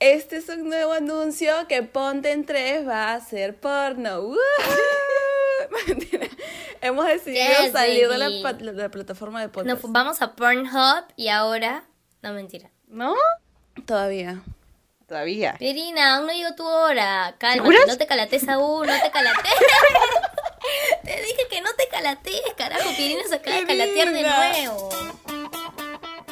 [0.00, 4.30] Este es un nuevo anuncio que Ponte en 3 va a hacer porno.
[5.86, 6.26] Mentira.
[6.80, 9.80] Hemos decidido Yes, salir de la, de plataforma de Nos podcast.
[9.82, 11.84] fu- vamos a Pornhub y ahora.
[12.22, 12.70] No, mentira.
[12.88, 13.14] ¿No?
[13.86, 14.42] Todavía.
[15.06, 15.56] Todavía.
[15.58, 17.34] Pirina, aún no llegó tu hora.
[17.38, 17.86] Cálmate, ¿Seguras?
[17.88, 19.52] no te calates aún, no te calates.
[21.04, 22.88] te dije que no te calates, carajo.
[22.96, 24.88] Pirina se acaba de calatear de nuevo.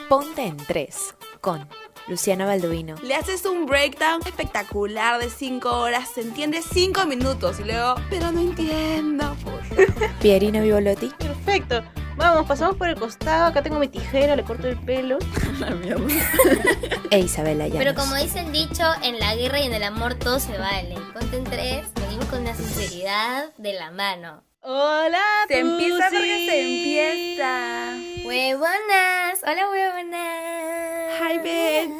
[0.08, 1.68] Ponte en 3 con
[2.08, 2.96] Luciana Balduino.
[3.02, 8.32] Le haces un breakdown espectacular de 5 horas, se entiende 5 minutos y luego, pero
[8.32, 9.36] no entiendo.
[10.20, 11.08] Pierina Vivolotti.
[11.18, 11.82] Perfecto.
[12.16, 13.46] Vamos, pasamos por el costado.
[13.46, 15.18] Acá tengo mi tijera, le corto el pelo.
[17.10, 17.78] E Isabela Llanos.
[17.78, 20.96] Pero como dice el dicho, en la guerra y en el amor todo se vale.
[21.14, 24.47] Ponte en tres, venimos con la sinceridad de la mano.
[24.60, 27.96] Hola, Se empieza porque se empieza.
[28.24, 31.20] Huevonas, hola huevonas.
[31.20, 31.92] Hi, bitch.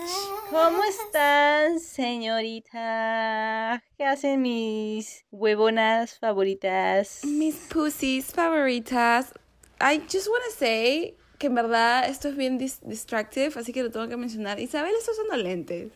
[0.51, 2.81] ¿Cómo están, señorita?
[3.97, 7.20] ¿Qué hacen mis huevonas favoritas?
[7.25, 9.33] Mis pussies favoritas.
[9.81, 13.84] I just want to say que en verdad esto es bien dis- distractive, así que
[13.84, 14.59] lo tengo que mencionar.
[14.59, 15.93] Isabel está usando lentes.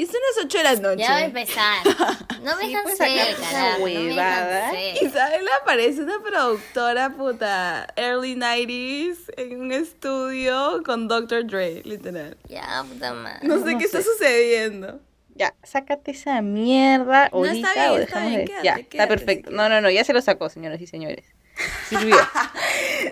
[0.00, 1.02] Y son las 8 de la noche.
[1.02, 1.76] Ya va a empezar.
[2.42, 3.78] No me Sí, dejan pues, ser, carajo.
[3.80, 4.72] No me huevada.
[4.72, 5.02] dejan ser.
[5.02, 11.46] Isabel parece una productora puta early 90s en un estudio con Dr.
[11.46, 12.38] Dre, literal.
[12.48, 13.46] Ya, puta madre.
[13.46, 15.00] No sé No qué está sucediendo.
[15.34, 18.74] Ya, sácate esa mierda No, ahorita está bien, o está dejamos bien, de- quédate, Ya,
[18.76, 19.50] quédate, está perfecto.
[19.50, 21.26] No, no, no, ya se lo sacó, señoras y señores.
[21.90, 22.16] Sirvió.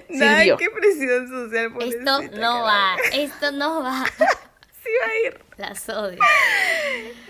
[0.08, 0.56] Nada, Sirvió.
[0.56, 1.66] qué presión social.
[1.66, 4.04] Esto pobrecita, no va, esto no va.
[4.82, 5.47] Sí va a ir.
[5.58, 6.18] Las odio.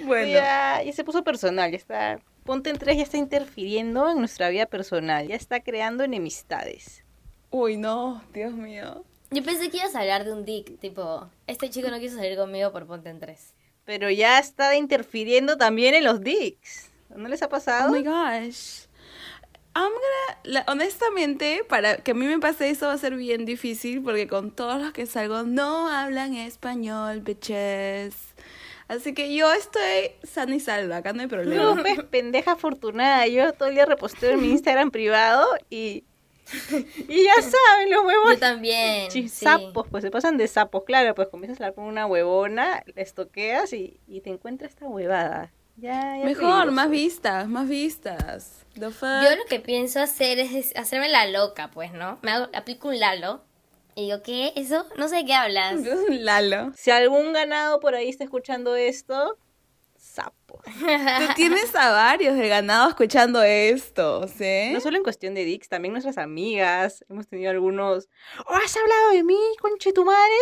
[0.05, 0.31] Bueno.
[0.33, 2.21] Ya, ya se puso personal, ya está.
[2.45, 7.05] Ponte en tres ya está interfiriendo en nuestra vida personal, ya está creando enemistades.
[7.51, 9.05] Uy, no, Dios mío.
[9.31, 12.39] Yo pensé que ibas a hablar de un dick, tipo, este chico no quiso salir
[12.39, 13.55] conmigo por ponte en tres.
[13.85, 16.91] Pero ya está interfiriendo también en los dicks.
[17.15, 17.91] ¿No les ha Oh pasado?
[17.93, 18.87] my gosh.
[19.81, 23.45] I'm gonna, la- honestamente, para que a mí me pase eso va a ser bien
[23.45, 28.15] difícil porque con todos los que salgo no hablan español, bitches.
[28.89, 31.63] Así que yo estoy sana y salva, acá no hay problema.
[31.63, 33.27] No, pues, pendeja afortunada.
[33.29, 36.05] Yo todo el día reposteo en mi Instagram privado y.
[37.09, 38.41] Y ya saben, los Yo huevos.
[38.41, 39.11] también.
[39.11, 42.83] Sí, sapos, pues se pasan de sapos, claro, pues comienzas a hablar con una huevona,
[42.95, 45.53] la estoqueas y, y te encuentras esta huevada.
[45.81, 48.65] Ya, ya Mejor, más vistas, más vistas.
[48.75, 49.23] The fuck?
[49.23, 52.19] Yo lo que pienso hacer es, es hacerme la loca, pues, ¿no?
[52.23, 53.43] Me hago, aplico un lalo
[53.99, 54.53] y digo, ¿qué?
[54.55, 54.87] ¿Eso?
[54.97, 55.85] No sé de qué hablas.
[55.85, 56.73] Es un Lalo.
[56.77, 59.37] Si algún ganado por ahí está escuchando esto.
[60.57, 64.71] Tú tienes a varios de ganado escuchando esto, ¿sí?
[64.73, 67.05] No solo en cuestión de dicks, también nuestras amigas.
[67.09, 68.09] Hemos tenido algunos.
[68.47, 70.35] "Oh, ¿Has hablado de mí, conche tu madre?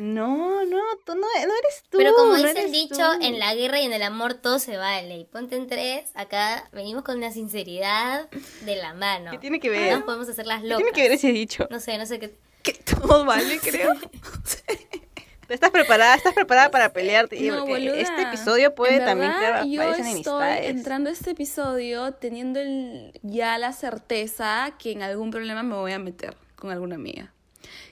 [0.00, 1.26] No, no, tú no, no
[1.58, 1.98] eres tú.
[1.98, 3.24] Pero como no dice el dicho, tú.
[3.24, 5.16] en la guerra y en el amor todo se vale.
[5.18, 8.28] Y ponte en tres, acá venimos con la sinceridad
[8.62, 9.30] de la mano.
[9.30, 9.98] ¿Qué tiene que ver?
[9.98, 10.78] No podemos hacer las ¿Qué locas.
[10.84, 11.66] tiene que ver ese dicho?
[11.70, 12.34] No sé, no sé qué.
[12.62, 13.90] Que todo vale, creo.
[15.48, 16.14] ¿Estás preparada?
[16.14, 17.40] ¿Estás preparada para pelearte?
[17.40, 17.96] No, boluda.
[17.98, 20.70] este episodio puede En también verdad, crear yo estoy enemistades.
[20.70, 25.92] entrando a este episodio teniendo el- ya la certeza que en algún problema me voy
[25.92, 27.32] a meter con alguna amiga.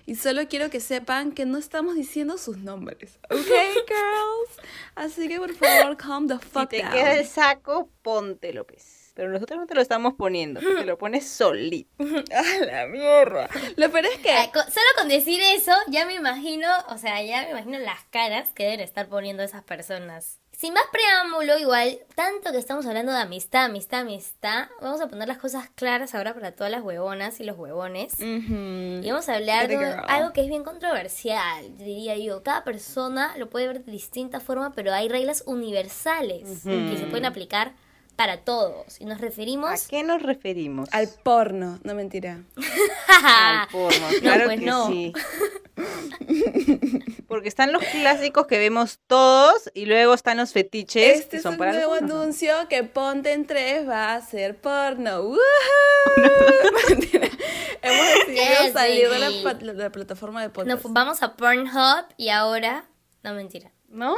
[0.04, 4.68] Y solo quiero que sepan que no estamos diciendo sus nombres, ¿ok, girls?
[4.94, 6.92] Así que por favor, calm the Si fuck te down.
[6.92, 9.01] queda el saco, póntelo, pues.
[9.14, 11.90] Pero nosotros no te lo estamos poniendo, te lo pones solito.
[12.02, 13.48] ¡A la mierda!
[13.76, 14.30] Lo peor es que...
[14.30, 18.48] Ay, solo con decir eso, ya me imagino, o sea, ya me imagino las caras
[18.54, 20.38] que deben estar poniendo esas personas.
[20.52, 25.26] Sin más preámbulo, igual, tanto que estamos hablando de amistad, amistad, amistad, vamos a poner
[25.26, 28.14] las cosas claras ahora para todas las huevonas y los huevones.
[28.20, 32.42] Y vamos a hablar de algo que es bien controversial, diría yo.
[32.42, 37.24] Cada persona lo puede ver de distinta forma, pero hay reglas universales que se pueden
[37.24, 37.72] aplicar
[38.22, 39.00] para todos.
[39.00, 39.88] Y nos ¿A referimos...
[39.88, 40.88] qué nos referimos?
[40.93, 42.38] Al porno, no mentira.
[43.09, 44.87] Al porno, claro pues que no.
[44.87, 45.12] sí.
[47.27, 51.42] Porque están los clásicos que vemos todos y luego están los fetiches Este que es
[51.42, 55.22] son un para nuevo anuncio que Ponte en 3 va a hacer porno.
[55.22, 55.39] ¡Woohoo!
[56.91, 57.28] Mentira.
[57.83, 60.84] Hemos decidido Yes, salir la, de la plataforma de podcast.
[60.84, 62.84] Nos vamos a Pornhub y ahora...
[63.25, 63.72] No, mentira.
[63.89, 64.15] ¿No?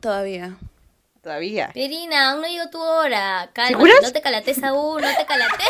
[0.00, 0.56] Todavía.
[1.26, 1.70] Todavía.
[1.74, 3.50] Pirina, aún no llegó tu hora.
[3.66, 3.96] ¿Seguras?
[4.00, 5.58] no te calates aún, no te calates.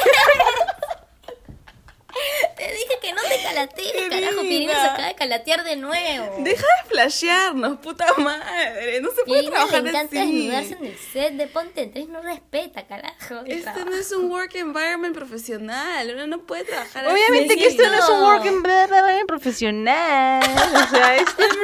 [2.58, 4.42] te dije que no te calates, carajo.
[4.42, 6.34] Pirina se acaba de calatear de nuevo.
[6.40, 9.00] Deja de flashearnos, puta madre.
[9.00, 10.26] No se puede Pirina trabajar le encanta así.
[10.26, 13.40] desnudarse en el set de Ponte en Tres, no respeta, carajo.
[13.46, 13.86] Este trabajo.
[13.86, 16.10] no es un work environment profesional.
[16.12, 17.62] Uno no puede trabajar Obviamente así.
[17.62, 18.26] que esto no es un no.
[18.26, 20.42] work en verdad profesional.
[20.44, 21.44] O sea, esto...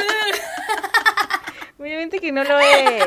[1.78, 3.04] Obviamente que no lo es.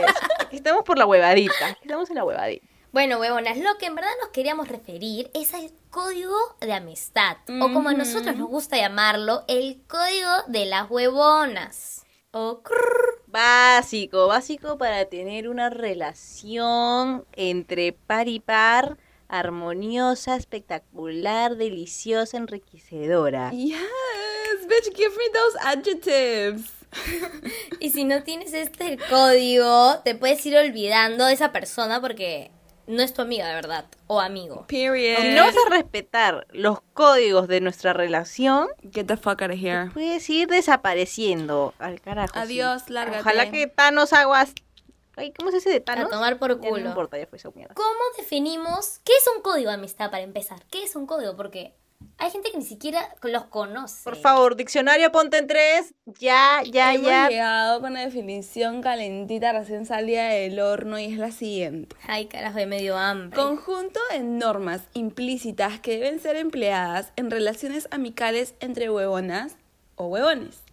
[0.55, 1.77] Estamos por la huevadita.
[1.81, 2.65] Estamos en la huevadita.
[2.91, 7.37] Bueno, huevonas, lo que en verdad nos queríamos referir es al código de amistad.
[7.61, 12.05] O como a nosotros nos gusta llamarlo, el código de las huevonas.
[12.31, 13.21] O crrr.
[13.27, 18.97] Básico, básico para tener una relación entre par y par,
[19.27, 23.51] armoniosa, espectacular, deliciosa, enriquecedora.
[23.51, 23.75] Yes,
[24.69, 26.84] bitch, give me those adjectives.
[27.79, 32.51] Y si no tienes este código, te puedes ir olvidando de esa persona porque
[32.87, 33.85] no es tu amiga de verdad.
[34.07, 34.65] O amigo.
[34.67, 35.17] Period.
[35.21, 39.57] Si no vas a respetar los códigos de nuestra relación, Get the fuck out of
[39.61, 39.89] here.
[39.93, 42.33] puedes ir desapareciendo al carajo.
[42.33, 42.39] sí.
[42.39, 43.19] Adiós, lárgate.
[43.21, 44.53] Ojalá que Thanos aguas.
[45.17, 46.09] Ay, ¿cómo se dice de A Thanos?
[46.11, 46.83] tomar por Ya culo.
[46.83, 47.73] no importa, ya fue esa mierda.
[47.73, 50.63] ¿Cómo definimos qué es un código de amistad para empezar?
[50.69, 51.35] ¿Qué es un código?
[51.35, 51.73] Porque
[52.17, 54.03] hay gente que ni siquiera los conoce.
[54.03, 55.93] Por favor, diccionario ponte en tres.
[56.19, 57.29] Ya, ya, Hemos ya.
[57.29, 61.95] llegado con la definición calentita recién salida del horno y es la siguiente.
[62.07, 63.35] Ay, carajo, de medio hambre.
[63.35, 69.57] Conjunto de normas implícitas que deben ser empleadas en relaciones amicales entre huevonas
[69.95, 70.63] o huevones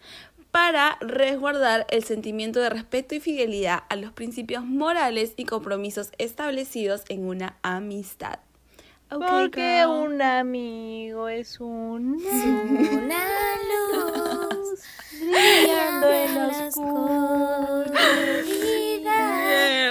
[0.52, 7.02] para resguardar el sentimiento de respeto y fidelidad a los principios morales y compromisos establecidos
[7.08, 8.38] en una amistad.
[9.18, 9.90] Porque girl.
[9.90, 13.24] un amigo es un Una
[13.70, 14.80] luz
[15.20, 17.92] brillando en la oscuridad.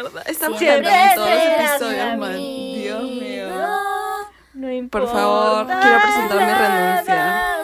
[0.04, 2.38] Mierda, estamos Siempre cantando todos los episodios, man.
[2.38, 3.48] Dios mío.
[4.54, 7.58] No Por importa favor, quiero presentar mi renuncia.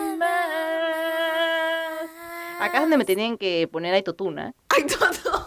[2.59, 4.53] Acá es donde me tenían que poner autotuna.
[4.69, 5.45] Ay, todo.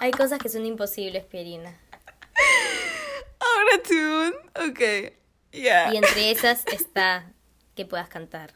[0.00, 1.72] Hay cosas que son imposibles, Pierina.
[3.86, 4.34] Tune.
[4.68, 5.14] Ok.
[5.52, 5.92] Yeah.
[5.92, 7.32] Y entre esas está
[7.74, 8.54] que puedas cantar.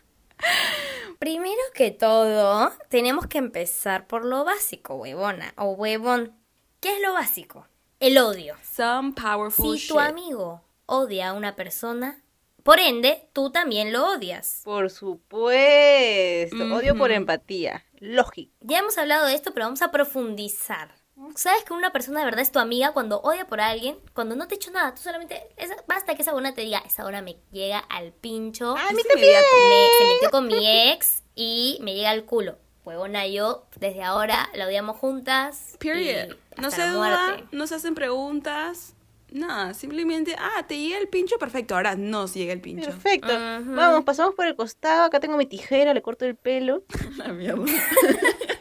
[1.19, 6.35] Primero que todo, tenemos que empezar por lo básico, huevona o huevón.
[6.81, 7.67] ¿Qué es lo básico?
[8.01, 8.57] El odio.
[8.63, 10.03] Some powerful Si tu shit.
[10.03, 12.23] amigo odia a una persona,
[12.63, 14.61] por ende, tú también lo odias.
[14.65, 16.57] Por supuesto.
[16.75, 17.85] Odio por empatía.
[17.99, 18.53] Lógico.
[18.61, 20.95] Ya hemos hablado de esto, pero vamos a profundizar.
[21.37, 23.97] ¿Sabes que una persona de verdad es tu amiga cuando odia por alguien?
[24.15, 25.43] Cuando no te ha hecho nada, tú solamente...
[25.57, 28.77] esa- basta que esa buena te diga, esa hora me llega al pincho.
[28.77, 29.47] A mí inmediato.
[29.69, 32.59] me, se metió con mi ex y me llega al culo.
[32.85, 35.77] Huevona, yo desde ahora la odiamos juntas.
[35.79, 36.37] Period.
[36.59, 37.45] No se duda, muerte.
[37.53, 38.95] no se hacen preguntas.
[39.31, 41.75] Nada, simplemente, ah, te llega el pincho, perfecto.
[41.75, 42.91] Ahora nos llega el pincho.
[42.91, 43.33] Perfecto.
[43.33, 45.05] Vamos, pasamos por el costado.
[45.05, 46.85] Acá tengo mi tijera, le corto el pelo.
[47.17, 47.65] La mierda.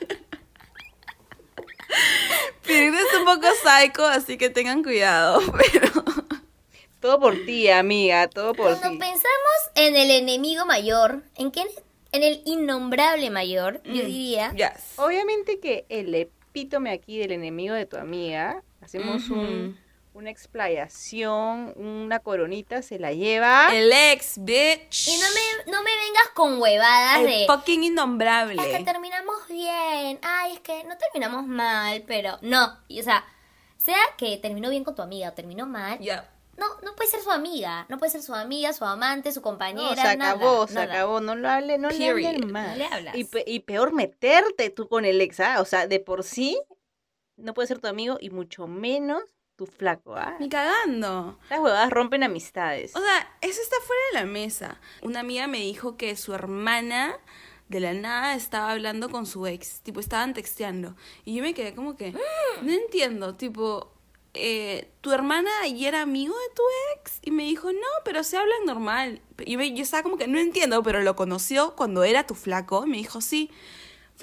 [2.87, 5.39] Es un poco psycho, así que tengan cuidado.
[5.71, 5.89] Pero.
[6.99, 8.27] Todo por ti, amiga.
[8.29, 8.97] Todo por Cuando ti.
[8.97, 11.67] pensamos en el enemigo mayor, en quién,
[12.13, 14.93] en el innombrable mayor, yo Mm, diría, Yes.
[14.97, 19.77] Obviamente que el epítome aquí del enemigo de tu amiga, hacemos un.
[20.13, 23.69] Una explayación, una coronita, se la lleva.
[23.75, 25.07] El ex, bitch.
[25.07, 28.83] y no me, no me vengas con huevadas El de, fucking es que innombrable.
[28.85, 33.25] terminamos bien, ay, es que no terminamos mal, pero no, y, o sea,
[33.77, 36.29] sea que terminó bien con tu amiga o terminó mal, Ya.
[36.57, 39.89] no, no puede ser su amiga, no puede ser su amiga, su amante, su compañera,
[39.89, 40.93] No, se acabó, nada, se nada.
[40.93, 42.33] acabó, no lo hable, no le Period.
[42.35, 42.67] hablen más.
[42.69, 43.15] No le hablas.
[43.15, 45.59] Y, pe- y peor meterte tú con el ex, ¿ah?
[45.59, 46.61] O sea, de por sí
[47.35, 49.23] no puede ser tu amigo y mucho menos
[49.55, 50.35] tu flaco, ¿ah?
[50.39, 51.37] Ni cagando.
[51.49, 52.95] Las huevadas rompen amistades.
[52.95, 54.79] O sea, eso está fuera de la mesa.
[55.01, 57.17] Una amiga me dijo que su hermana
[57.69, 59.81] de la nada estaba hablando con su ex.
[59.81, 60.95] Tipo, estaban texteando.
[61.25, 62.13] Y yo me quedé como que,
[62.61, 63.35] no entiendo.
[63.35, 63.91] Tipo,
[64.33, 66.63] eh, ¿tu hermana ya era amigo de tu
[66.95, 67.19] ex?
[67.21, 69.21] Y me dijo, no, pero se hablan normal.
[69.45, 72.83] Y me- yo estaba como que, no entiendo, pero lo conoció cuando era tu flaco.
[72.85, 73.51] Y me dijo, sí.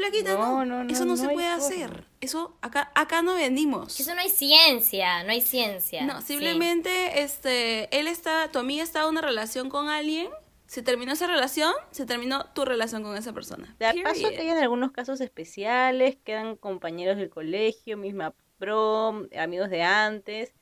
[0.00, 1.64] Flaquita, no, No, no, no, eso no, no se puede forma.
[1.66, 2.04] hacer.
[2.20, 3.98] Eso, acá, acá no venimos.
[4.00, 6.02] Eso no hay ciencia, no hay ciencia.
[6.04, 6.28] No, Sí.
[6.28, 10.28] simplemente este, él está, tu amiga estaba en una relación con alguien,
[10.66, 13.74] se terminó esa relación, se terminó tu relación con esa persona.
[13.78, 19.68] De paso que hay en algunos casos especiales, quedan compañeros del colegio, misma prom, amigos
[19.70, 20.54] de antes.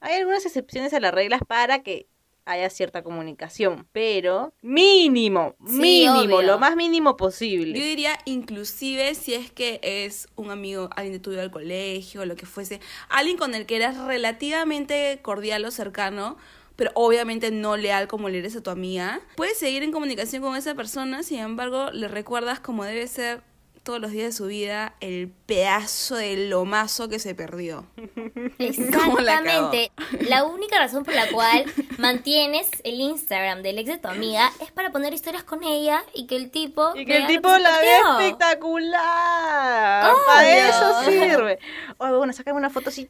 [0.00, 2.06] Hay algunas excepciones a las reglas para que
[2.46, 6.42] haya cierta comunicación, pero mínimo, Sí, mínimo, obvio.
[6.42, 7.78] lo más mínimo Yo posible.
[7.78, 12.46] diría inclusive si es que es un amigo, alguien de tuyo del colegio, lo que
[12.46, 16.36] fuese, alguien con el que eras relativamente cordial o cercano,
[16.76, 20.56] pero obviamente no leal como le eres a tu amiga, puedes seguir en comunicación con
[20.56, 23.42] esa persona, sin embargo le recuerdas como debe ser
[23.86, 27.86] todos los días de su vida el pedazo de lomazo que se perdió.
[28.58, 29.92] Exactamente.
[30.28, 31.64] La única razón por la cual
[31.98, 36.26] mantienes el Instagram del ex de tu amiga es para poner historias con ella y
[36.26, 36.96] que el tipo.
[36.96, 40.10] Y que el tipo la ve espectacular.
[40.10, 40.26] Obvio.
[40.26, 41.58] Para eso sirve.
[41.98, 43.08] Oye, bueno, sácame una foto así.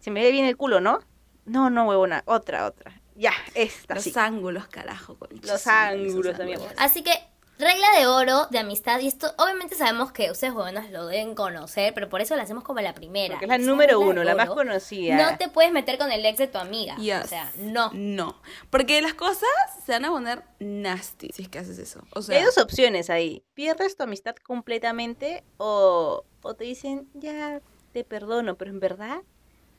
[0.00, 0.98] Se me ve bien el culo, ¿no?
[1.46, 2.22] No, no, huevona.
[2.26, 3.00] Otra, otra.
[3.16, 4.12] Ya, esta Los sí.
[4.16, 5.16] ángulos, carajo.
[5.16, 6.62] concha Los ángulos, esos amigo.
[6.62, 6.74] ángulos.
[6.78, 7.12] Así que,
[7.58, 11.94] regla de oro de amistad, y esto obviamente sabemos que ustedes jóvenes lo deben conocer,
[11.94, 13.34] pero por eso la hacemos como la primera.
[13.34, 15.16] Porque es la número uno, la más conocida.
[15.16, 16.96] No te puedes meter con el ex de tu amiga.
[16.96, 17.24] Yes.
[17.24, 17.90] O sea, no.
[17.92, 18.40] No.
[18.70, 19.48] Porque las cosas
[19.84, 22.02] se van a poner nasty si es que haces eso.
[22.14, 23.44] O sea, hay dos opciones ahí.
[23.54, 27.60] Pierdes tu amistad completamente o, o te dicen, ya
[27.92, 29.22] te perdono, pero en verdad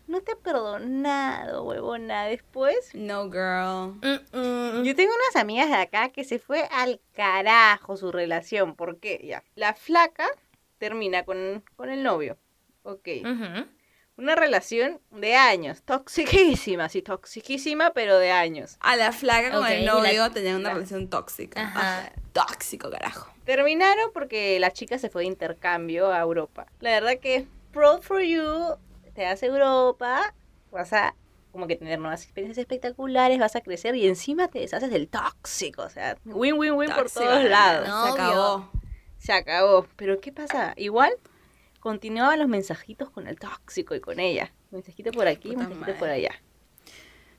[0.07, 2.25] no te he perdonado, huevona.
[2.25, 3.95] Después, no girl.
[4.01, 4.83] Mm, mm.
[4.83, 8.75] yo tengo unas amigas de acá que se fue al carajo su relación.
[8.75, 9.21] ¿Por qué?
[9.23, 10.27] Ya, la flaca
[10.77, 12.37] termina con, con el novio.
[12.83, 13.07] Ok.
[14.17, 18.77] Una relación de años, toxiquísima, sí, toxiquísima, pero de años.
[18.79, 21.61] A la flaca con el la- novio tenían una la- relación tóxica.
[21.61, 21.99] Ajá.
[21.99, 22.11] Ajá.
[22.31, 23.29] Tóxico, carajo.
[23.43, 26.65] Terminaron porque la chica se fue de intercambio a Europa.
[26.79, 28.77] La verdad que, proud for you,
[29.15, 30.33] te vas a Europa,
[30.71, 31.15] vas a
[31.51, 35.83] como que tener nuevas experiencias espectaculares, vas a crecer y encima te deshaces del tóxico.
[35.83, 37.87] O sea, win, win, win por todos lados.
[37.87, 38.23] No, Se obvio.
[38.23, 38.69] acabó.
[39.17, 39.87] Se acabó.
[39.95, 40.73] Pero ¿qué pasa?
[40.75, 41.13] Igual
[41.79, 44.51] continuaban los mensajitos con el tóxico y con ella.
[44.71, 45.93] Mensajito por aquí, Puta mensajito madre.
[45.99, 46.31] por allá.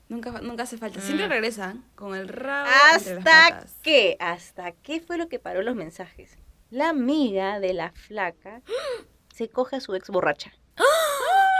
[0.09, 0.99] Nunca, nunca hace falta.
[1.01, 1.29] Siempre Mm.
[1.29, 3.79] regresan con el rabo entre las ¿Hasta patas.
[3.83, 4.17] qué?
[4.19, 6.37] ¿Hasta qué fue lo que paró los mensajes?
[6.71, 8.61] La amiga de la flaca
[9.35, 10.53] se coge a su ex borracha.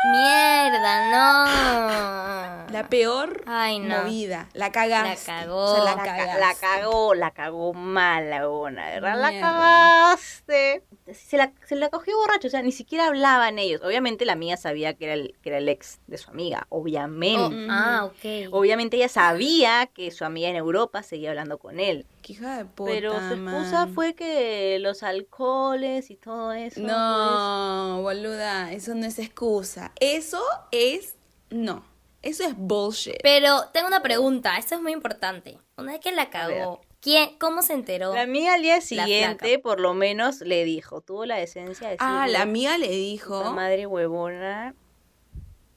[0.03, 2.67] Mierda, no.
[2.71, 4.03] La peor Ay, no.
[4.03, 4.47] movida.
[4.53, 5.31] La cagaste.
[5.31, 5.63] La cagó.
[5.63, 6.39] O sea, la, La, ca- cagaste.
[6.39, 9.19] la cagó, la cagó mal la bona, ¿verdad?
[9.19, 9.47] La Mierda.
[9.51, 10.83] cagaste.
[11.13, 13.81] Se la, se la cogió borracho, o sea, ni siquiera hablaban ellos.
[13.83, 17.41] Obviamente la amiga sabía que era el, que era el ex de su amiga, obviamente.
[17.41, 18.51] Oh, ah, ok.
[18.53, 22.05] Obviamente ella sabía que su amiga en Europa seguía hablando con él.
[22.21, 23.93] Qué hija de puta, Pero su excusa man.
[23.95, 26.75] fue que los alcoholes y todo eso.
[26.81, 29.86] pues, No, boluda, eso no es excusa.
[29.99, 30.41] Eso
[30.71, 31.15] es.
[31.49, 31.83] No.
[32.21, 33.17] Eso es bullshit.
[33.23, 35.59] Pero tengo una pregunta, esto es muy importante.
[35.77, 38.13] Una vez que la cagó, ¿quién, ¿cómo se enteró?
[38.13, 42.07] La amiga al día siguiente, por lo menos, le dijo, tuvo la decencia de decir,
[42.09, 43.37] ah, la amiga le dijo.
[43.39, 44.75] "Puta madre huevona,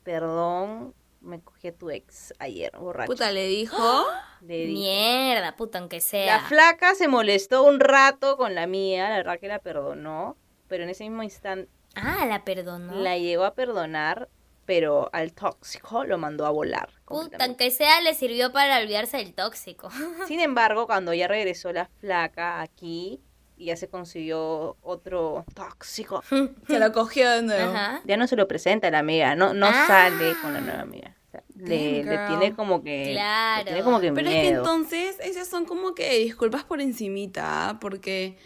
[0.03, 3.13] perdón, me cogí a tu ex ayer, borracho.
[3.13, 3.77] Puta, le dijo.
[4.43, 4.73] Le dijo.
[4.81, 6.39] Mierda, puta, aunque sea.
[6.39, 10.85] La flaca se molestó un rato con la mía, la verdad que la perdonó, pero
[10.85, 12.95] en ese mismo instante Ah, la perdonó.
[12.95, 14.29] la llegó a perdonar,
[14.67, 16.91] pero al tóxico lo mandó a volar.
[17.07, 19.91] Puta, aunque sea le sirvió para olvidarse del tóxico.
[20.29, 23.21] Sin embargo, cuando ya regresó la flaca aquí
[23.57, 26.23] y ya se consiguió otro tóxico,
[26.67, 27.73] Se lo cogió de nuevo.
[27.73, 28.01] Ajá.
[28.05, 29.85] ya no se lo presenta a la amiga, no, no Ah.
[29.87, 31.17] sale con la nueva amiga.
[31.27, 33.07] O sea, le, tiene como que.
[33.07, 33.65] le Claro.
[33.67, 34.41] tiene como que Pero miedo.
[34.43, 37.79] es que entonces esas son como que disculpas por encimita, ¿ah?
[37.81, 38.39] porque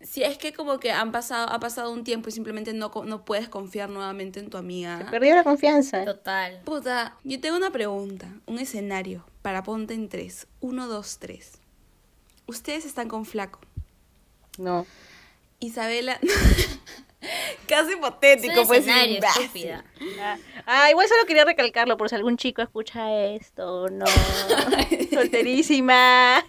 [0.00, 3.24] si es que como que han pasado, ha pasado un tiempo y simplemente no, no
[3.24, 5.06] puedes confiar nuevamente en tu amiga.
[5.10, 6.04] Perdió la confianza.
[6.04, 6.60] Total.
[6.64, 10.46] Puta, yo tengo una pregunta, un escenario para ponte en tres.
[10.60, 11.58] Uno, dos, tres.
[12.46, 13.60] Ustedes están con flaco.
[14.58, 14.86] No.
[15.60, 16.18] Isabela.
[17.68, 18.80] Casi hipotético, pues.
[18.80, 19.84] escenario, estúpida.
[20.18, 23.88] Ah, ah, igual solo quería recalcarlo por si algún chico escucha esto.
[23.88, 24.06] No.
[25.12, 26.44] Solterísima.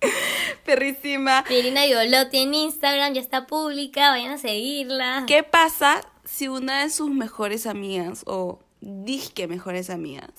[0.64, 1.44] Perrísima.
[1.46, 5.24] Pirina Yolotti en Instagram ya está pública, vayan a seguirla.
[5.26, 10.30] ¿Qué pasa si una de sus mejores amigas o disque mejores amigas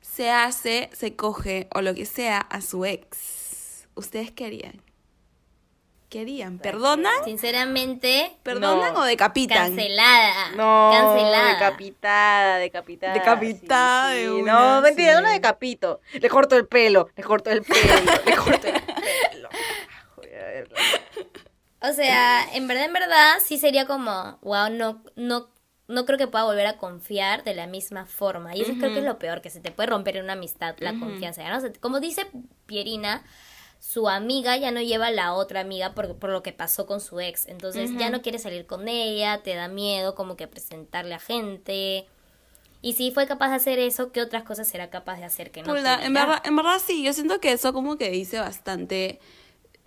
[0.00, 3.86] se hace, se coge o lo que sea a su ex?
[3.94, 4.87] ¿Ustedes qué harían?
[6.08, 6.58] ¿Qué harían?
[6.58, 7.22] ¿Perdonan?
[7.24, 9.00] Sinceramente, ¿Perdonan No.
[9.00, 9.58] o decapitan?
[9.74, 10.50] cancelada.
[10.56, 11.52] No, Cancelada.
[11.54, 13.12] decapitada, decapitada.
[13.12, 14.28] Decapitada sí, de sí.
[14.28, 15.14] una, No, mentira, sí.
[15.16, 16.00] no la decapito.
[16.14, 19.48] Le corto el pelo, le corto el pelo, le corto el pelo.
[20.16, 20.68] Joder.
[21.80, 25.48] O sea, en verdad, en verdad, sí sería como, wow, no, no,
[25.86, 28.56] no creo que pueda volver a confiar de la misma forma.
[28.56, 30.74] Y eso creo que es lo peor, que se te puede romper en una amistad
[30.80, 31.44] la confianza.
[31.80, 32.26] como dice
[32.66, 33.22] Pierina,
[33.78, 37.00] su amiga ya no lleva a la otra amiga por, por lo que pasó con
[37.00, 37.46] su ex.
[37.46, 42.06] Entonces ya no quiere salir con ella, te da miedo como que presentarle a gente.
[42.80, 45.62] Y si fue capaz de hacer eso, ¿qué otras cosas será capaz de hacer que
[45.62, 45.74] no?
[45.74, 49.20] Pula, tú en verdad, en verdad sí, yo siento que eso como que dice bastante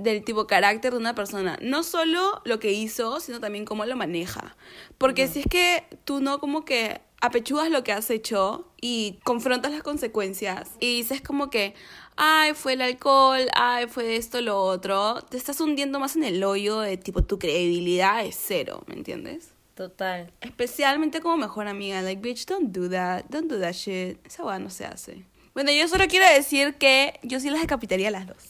[0.01, 1.57] del tipo carácter de una persona.
[1.61, 4.55] No solo lo que hizo, sino también cómo lo maneja.
[4.97, 9.71] Porque si es que tú no como que apechugas lo que has hecho y confrontas
[9.71, 11.75] las consecuencias y dices como que,
[12.17, 16.43] ay, fue el alcohol, ay, fue esto, lo otro, te estás hundiendo más en el
[16.43, 19.53] hoyo de tipo tu credibilidad es cero, ¿me entiendes?
[19.75, 20.31] Total.
[20.41, 24.59] Especialmente como mejor amiga, like, bitch, don't do that, don't do that shit, esa hueá
[24.59, 25.23] no se hace.
[25.53, 28.43] Bueno, yo solo quiero decir que yo sí las decapitaría a las dos,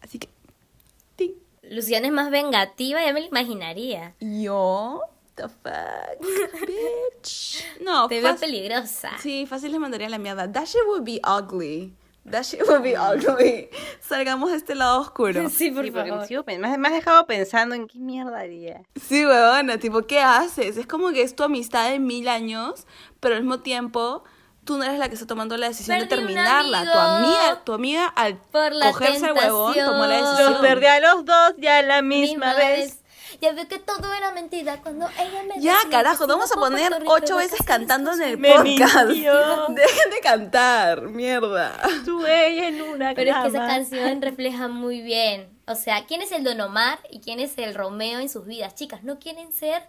[0.00, 0.28] así que,
[1.16, 1.32] ting.
[1.62, 4.14] Luciana es más vengativa, ya me lo imaginaría.
[4.20, 5.00] Yo,
[5.34, 6.20] the fuck,
[6.66, 7.64] bitch.
[7.80, 9.10] No, Te veo fácil- peligrosa.
[9.20, 10.50] Sí, fácil le mandaría la mierda.
[10.50, 11.94] That shit would be ugly.
[12.30, 13.68] That shit would be ugly.
[14.00, 15.48] Salgamos de este lado oscuro.
[15.50, 16.20] Sí, por Sí, porque favor.
[16.22, 18.82] me, sigo pen- me has- me has dejado pensando en qué mierda haría.
[19.00, 20.76] Sí, huevona, tipo, ¿qué haces?
[20.76, 22.86] Es como que es tu amistad de mil años,
[23.20, 24.24] pero al mismo tiempo
[24.64, 26.84] tú no eres la que está tomando la decisión de Perdí terminarla.
[26.84, 30.52] Tu amiga, tu amiga al Por la cogerse al huevón tomó la decisión.
[30.52, 33.00] Los perdí a los dos ya la misma, vez.
[33.40, 36.92] Ya veo que todo era mentira cuando ella me Ya, decía carajo, vamos a poner
[37.06, 39.08] ocho veces cantando en el Me podcast.
[39.08, 39.34] mintió.
[39.70, 41.76] Dejen de cantar, mierda.
[42.04, 45.48] Tú ella en una Pero es que esa canción refleja muy bien.
[45.66, 48.74] O sea, ¿quién es el Don Omar y quién es el Romeo en sus vidas?
[48.76, 49.82] Chicas, no quieren ser,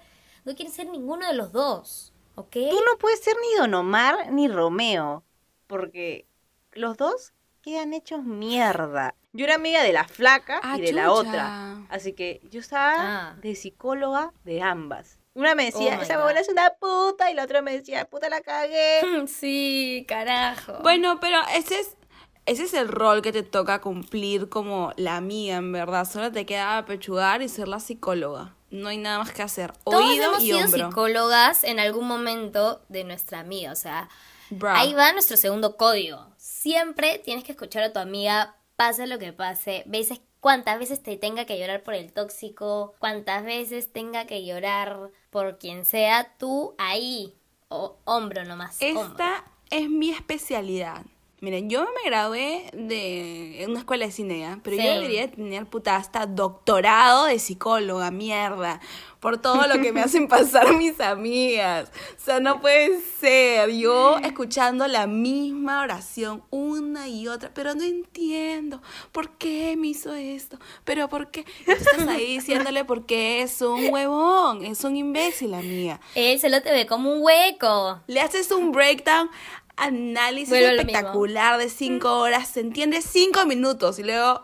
[0.43, 2.13] no quieren ser ninguno de los dos.
[2.35, 2.51] ¿Ok?
[2.51, 5.23] Tú no puedes ser ni Don Omar ni Romeo,
[5.67, 6.27] porque
[6.73, 9.15] los dos quedan hechos mierda.
[9.33, 11.85] Yo era amiga de la flaca Ah, y de la otra.
[11.89, 12.93] Así que yo estaba
[13.31, 13.35] Ah.
[13.41, 15.19] de psicóloga de ambas.
[15.33, 18.29] Una me decía, Oh esa huevona es una puta, y la otra me decía, puta
[18.29, 19.01] la cagué.
[19.27, 20.79] Sí, carajo.
[20.83, 21.97] Bueno, pero ese es,
[22.45, 26.05] ese es el rol que te toca cumplir como la amiga, en verdad.
[26.09, 28.55] Solo te queda apechugar y ser la psicóloga.
[28.75, 29.71] No hay nada más que hacer.
[29.83, 30.87] Todos Oído hemos y sido hombro.
[30.89, 33.71] psicólogas en algún momento de nuestra amiga.
[33.71, 34.09] O sea,
[34.49, 34.71] Bro.
[34.71, 36.27] ahí va nuestro segundo código.
[36.37, 39.83] Siempre tienes que escuchar a tu amiga, pase lo que pase.
[39.85, 45.11] Veces, cuántas veces te tenga que llorar por el tóxico, cuántas veces tenga que llorar
[45.29, 47.33] por quien sea, tú ahí.
[47.67, 48.77] O hombro nomás.
[48.81, 49.01] hombro.
[49.11, 51.03] Esta es mi especialidad.
[51.41, 54.87] Miren, yo me gradué de una escuela de cine, pero yo Sí.
[54.87, 58.79] debería tener puta hasta doctorado de psicóloga, mierda,
[59.19, 61.91] por todo lo que me hacen pasar mis amigas.
[62.17, 63.69] O sea, no puede ser.
[63.71, 70.13] Yo escuchando la misma oración una y otra, pero no entiendo por qué me hizo
[70.13, 71.43] esto, pero por qué.
[71.65, 75.99] Tú estás ahí diciéndole porque es un huevón, es un imbécil, amiga.
[76.15, 77.99] Él se lo te ve como un hueco.
[78.07, 79.29] Le haces un breakdown,
[79.77, 84.41] análisis espectacular de cinco horas, se entiende cinco minutos y luego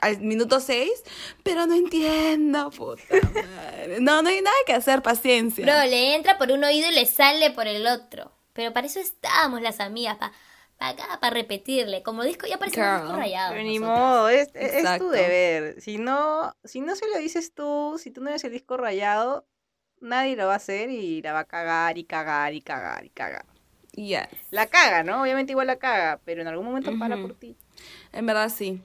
[0.00, 1.02] al minuto seis,
[1.42, 3.02] pero no entiendo, puta
[3.34, 4.00] madre.
[4.00, 5.64] No, no hay nada que hacer, paciencia.
[5.64, 8.32] Bro, le entra por un oído y le sale por el otro.
[8.52, 10.16] Pero para eso estábamos las amigas,
[10.78, 12.02] para acá, para repetirle.
[12.02, 13.02] Como disco, ya parecemos Girl.
[13.02, 13.52] disco rayado.
[13.52, 15.80] Pero ni modo, es, es- tu deber.
[15.80, 19.46] Si no, si no se lo dices tú, si tú no eres el disco rayado,
[20.00, 23.10] nadie lo va a hacer y la va a cagar y cagar y cagar y
[23.10, 23.44] cagar.
[23.94, 24.28] Yes.
[24.50, 25.22] La caga, ¿no?
[25.22, 27.28] Obviamente igual la caga, pero en algún momento para Ujú.
[27.28, 27.56] por ti.
[28.12, 28.82] En verdad sí.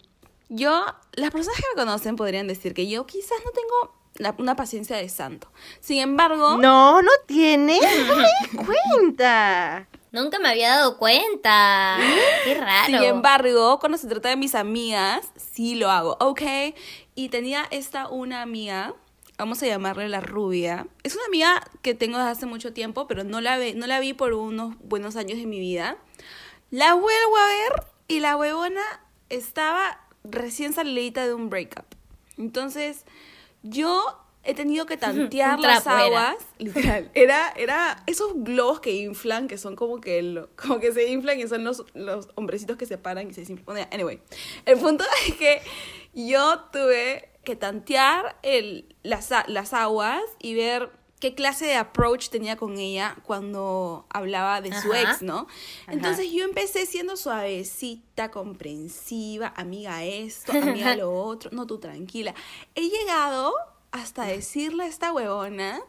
[0.50, 4.56] Yo, las personas que me conocen podrían decir que yo quizás no tengo la- una
[4.56, 5.52] paciencia de santo.
[5.80, 7.80] Sin embargo, No, no tiene.
[8.08, 9.88] No me des cuenta.
[10.12, 11.98] Nunca me había dado cuenta.
[12.46, 12.86] Qué raro.
[12.86, 16.42] Sin embargo, cuando se trata de mis amigas, sí lo hago, ¿ok?
[17.16, 18.94] Y tenía esta una amiga,
[19.38, 20.88] vamos a llamarle la rubia.
[21.04, 24.00] Es una amiga que tengo desde hace mucho tiempo, pero no la, ve, no la
[24.00, 25.98] vi por unos buenos años de mi vida.
[26.72, 28.82] La vuelvo a ver y la huevona
[29.30, 31.86] estaba recién salidita de un breakup.
[32.38, 33.06] Entonces,
[33.64, 34.04] yo
[34.44, 36.36] he tenido que tantear las aguas.
[36.58, 37.10] Literal.
[37.14, 41.40] Era, era esos globos que inflan, que son como que, lo- como que se inflan
[41.40, 43.88] y son los, los hombrecitos que se paran y se desinflan.
[43.92, 44.22] Anyway,
[44.66, 45.62] el punto es que
[46.14, 52.58] yo tuve que tantear el, las, las aguas y ver qué clase de approach tenía
[52.58, 55.02] con ella cuando hablaba de su Ajá.
[55.02, 55.48] ex, ¿no?
[55.88, 62.36] Entonces yo empecé siendo suavecita, comprensiva, amiga esto, amiga lo otro, no tú tranquila.
[62.76, 63.54] He llegado
[63.92, 65.80] hasta decirle a esta huevona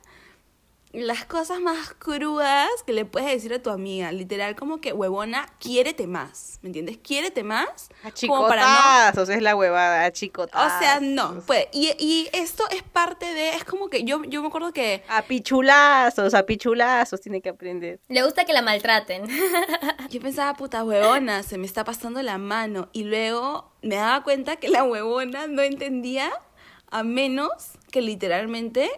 [0.96, 4.11] las cosas más crudas que le puedes decir a tu amiga.
[4.12, 6.59] Literal, como que, huevona, quiérete más.
[6.62, 6.96] ¿Me entiendes?
[6.96, 7.90] Quiérete más.
[8.26, 10.72] Como para no es la huevada, achicotazos.
[10.72, 14.40] o sea, no, pues, y, y esto es parte de, es como que yo, yo
[14.40, 18.00] me acuerdo que, A pichulazos, a pichulazos tiene que aprender.
[18.09, 19.24] Le gusta que la maltraten.
[20.11, 24.56] yo pensaba, puta huevona, se me está pasando la mano, y luego me daba cuenta
[24.56, 26.32] que la huevona no entendía
[26.90, 27.50] a menos
[27.90, 28.90] que literalmente,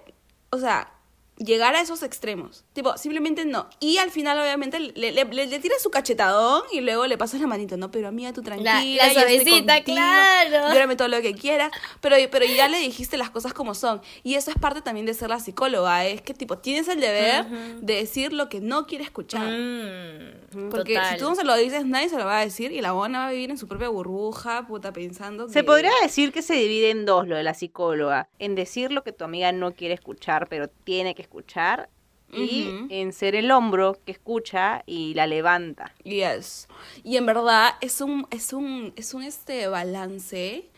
[0.50, 0.92] o sea,
[1.38, 2.64] llegar a esos extremos.
[2.72, 3.68] Tipo, simplemente no.
[3.80, 7.40] Y al final, obviamente, le, le, le, le tiras su cachetadón y luego le pasas
[7.40, 7.90] la manito, ¿no?
[7.90, 8.82] Pero amiga, tú tranquila.
[8.82, 10.72] la estoy suavecita, claro.
[10.72, 11.70] Llórame todo lo que quieras.
[12.00, 14.00] Pero, pero ya le dijiste las cosas como son.
[14.22, 16.04] Y eso es parte también de ser la psicóloga.
[16.06, 19.48] Es que, tipo, tienes el deber de decir lo que no quiere escuchar.
[19.48, 21.14] Mm, Porque total.
[21.14, 23.20] si tú no se lo dices, nadie se lo va a decir y la buena
[23.20, 25.52] va a vivir en su propia burbuja, puta, pensando que...
[25.52, 29.04] Se podría decir que se divide en dos lo de la psicóloga, en decir lo
[29.04, 31.90] que tu amiga no quiere escuchar, pero tiene que escuchar,
[32.32, 35.94] y en ser el hombro que escucha y la levanta.
[36.04, 36.68] Yes.
[37.02, 40.68] Y en verdad es un, es un, es un este balance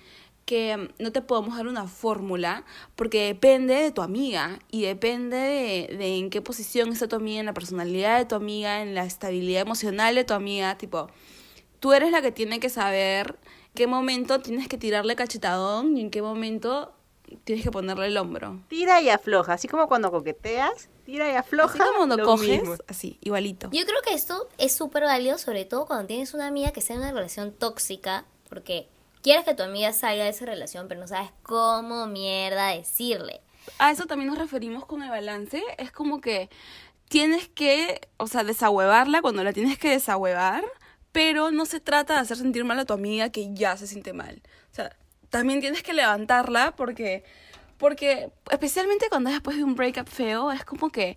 [0.45, 5.37] que mm, no te podemos dar una fórmula porque depende de tu amiga y depende
[5.37, 8.95] de, de en qué posición está tu amiga, en la personalidad de tu amiga, en
[8.95, 11.09] la estabilidad emocional de tu amiga, tipo,
[11.81, 13.39] tú eres la que tiene que saber
[13.75, 16.93] qué momento tienes que tirarle cachetadón y en qué momento
[17.45, 18.61] tienes que ponerle el hombro.
[18.69, 21.71] Tira y afloja, así como cuando coqueteas, tira y afloja.
[21.71, 22.77] Así como cuando lo coges, mismo.
[22.88, 23.71] así, igualito.
[23.73, 26.97] Yo creo que esto es súper válido, sobre todo cuando tienes una amiga que sea
[26.97, 28.88] en una relación tóxica, porque
[29.23, 33.40] quieres que tu amiga salga de esa relación, pero no sabes cómo mierda decirle.
[33.79, 35.62] A eso también nos referimos con el balance.
[35.79, 36.49] Es como que
[37.09, 40.64] tienes que, o sea, desahuevarla cuando la tienes que desahuevar,
[41.12, 44.12] pero no se trata de hacer sentir mal a tu amiga que ya se siente
[44.12, 44.43] mal.
[44.71, 44.97] O sea,
[45.31, 47.25] también tienes que levantarla porque,
[47.79, 51.16] porque especialmente cuando es después de un breakup feo, es como que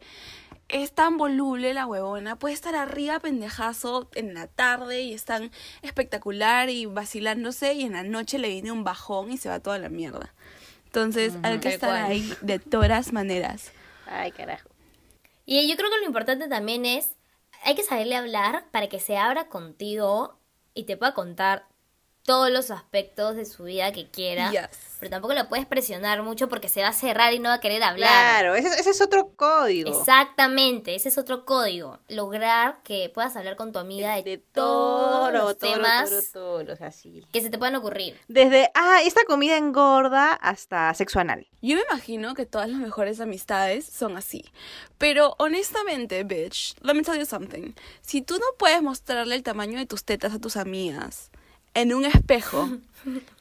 [0.70, 5.52] es tan voluble la huevona, puede estar arriba pendejazo en la tarde y es tan
[5.82, 9.78] espectacular y vacilándose y en la noche le viene un bajón y se va toda
[9.78, 10.34] la mierda.
[10.86, 12.12] Entonces hay que estar cual.
[12.12, 13.72] ahí de todas maneras.
[14.06, 14.70] Ay, carajo.
[15.46, 17.12] Y yo creo que lo importante también es,
[17.64, 20.38] hay que saberle hablar para que se abra contigo
[20.74, 21.68] y te pueda contar
[22.24, 24.52] todos los aspectos de su vida que quiera.
[24.52, 24.94] Yes.
[25.00, 27.60] Pero tampoco la puedes presionar mucho porque se va a cerrar y no va a
[27.60, 28.10] querer hablar.
[28.10, 29.90] Claro, ese, ese es otro código.
[29.90, 32.00] Exactamente, ese es otro código.
[32.08, 36.74] Lograr que puedas hablar con tu amiga de, todos los temas toro,
[37.34, 38.18] que se te puedan ocurrir.
[38.30, 41.48] Desde, ah, esta comida engorda hasta sexo anal.
[41.62, 44.46] Yo me imagino que todas las mejores amistades son así.
[44.98, 47.74] Pero honestamente, bitch, let me tell you something.
[48.02, 51.30] Si tú no puedes mostrarle el tamaño de tus tetas a tus amigas
[51.74, 52.70] en un espejo,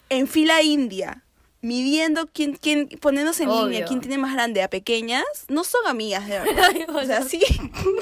[0.08, 1.22] en fila india,
[1.64, 3.66] midiendo quién, quién, poniéndose en Obvio.
[3.68, 6.70] línea quién tiene más grande a pequeñas, no son amigas de verdad.
[6.88, 7.40] O sea, sí.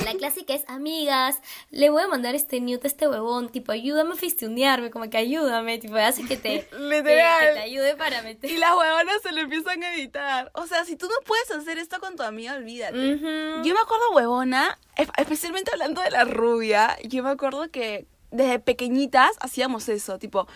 [0.05, 1.37] La clásica es, amigas,
[1.71, 5.19] le voy a mandar este nude a este huevón, tipo, ayúdame a fistunearme, como que
[5.19, 7.49] ayúdame, tipo, hace que te, Literal.
[7.49, 8.51] que te ayude para meter.
[8.51, 10.51] Y las huevonas se lo empiezan a editar.
[10.55, 13.19] O sea, si tú no puedes hacer esto con tu amiga, olvídate.
[13.19, 18.59] Yo me acuerdo, huevona, es- especialmente hablando de la rubia, yo me acuerdo que desde
[18.59, 20.47] pequeñitas hacíamos eso, tipo,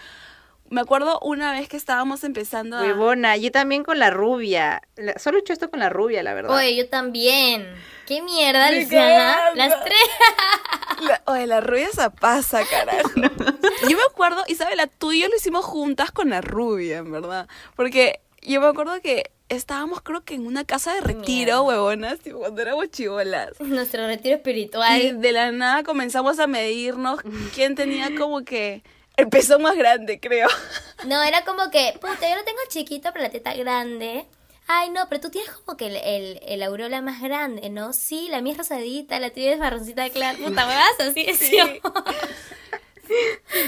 [0.70, 2.80] me acuerdo una vez que estábamos empezando a...
[2.82, 4.80] Huevona, yo también con la rubia.
[4.96, 6.56] La- solo he hecho esto con la rubia, la verdad.
[6.56, 7.66] Oye, yo también.
[8.06, 9.36] ¿Qué mierda, Luciana?
[9.54, 9.98] Las tres.
[11.02, 13.10] La- oye, la rubia se pasa, carajo.
[13.88, 17.48] Yo me acuerdo, Isabela, tú y yo lo hicimos juntas con la rubia, en verdad.
[17.76, 21.62] Porque yo me acuerdo que estábamos, creo que en una casa de retiro, Mierda.
[21.62, 23.50] huevonas, tipo, cuando éramos chivolas.
[23.60, 25.20] Nuestro retiro Y espiritual.
[25.20, 27.20] de la nada comenzamos a medirnos
[27.54, 28.82] quién tenía como que
[29.16, 30.48] el peso más grande, creo.
[31.06, 34.24] No, era como que, puta, yo lo tengo chiquito, pero la teta grande.
[34.66, 37.92] Ay, no, pero tú tienes como que el, el, el aureola más grande, ¿no?
[37.92, 40.38] Sí, la mía es rosadita, la tuya es marroncita clara.
[40.38, 41.58] Puta, me vas así, Sí.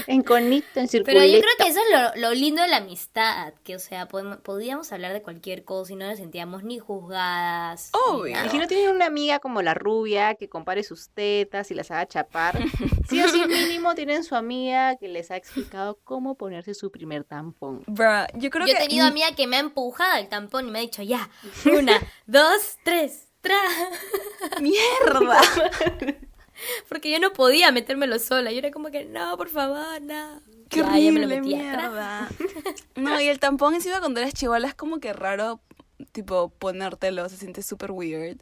[0.07, 1.19] En conito, en circulito.
[1.19, 4.07] Pero yo creo que eso es lo, lo lindo de la amistad, que o sea,
[4.07, 7.91] podemos- podíamos hablar de cualquier cosa y no nos sentíamos ni juzgadas.
[8.09, 8.35] Obvio.
[8.45, 11.91] Y si no tienen una amiga como la rubia que compare sus tetas y las
[11.91, 12.57] haga chapar,
[13.09, 17.23] sí o sí mínimo tienen su amiga que les ha explicado cómo ponerse su primer
[17.23, 17.83] tampón.
[17.87, 18.83] Bruh, yo creo Yo he que...
[18.87, 21.29] tenido amiga que me ha empujado el tampón y me ha dicho, ya,
[21.65, 23.55] una, dos, tres, tra.
[24.61, 25.39] ¡Mierda!
[26.89, 28.51] Porque yo no podía metérmelo sola.
[28.51, 30.41] Yo era como que, no, por favor, no.
[30.69, 32.29] ¡Qué Ya, ya me lo horrible, mierda!
[32.95, 35.61] No, y el tampón encima cuando eres chivola es como que raro,
[36.11, 38.37] tipo, ponértelo, se siente súper weird.